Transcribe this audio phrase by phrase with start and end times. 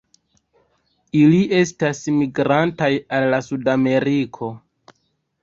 [1.19, 4.53] Ili estas migrantaj al Sudameriko.